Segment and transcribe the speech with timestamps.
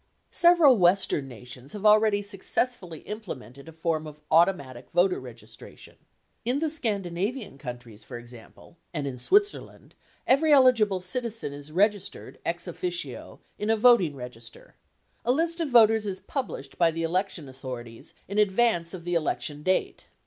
[0.31, 5.95] Several Western nations have already successfully implemented a form of automatic voter registration.
[6.43, 9.93] In the Scandinavian countries, for example, and in Switzerland,
[10.25, 14.73] every eligible citizen is registered ex officio in a voting register.
[15.23, 19.61] A list of voters is published by the elections authorities in advance of the election
[19.61, 20.07] date.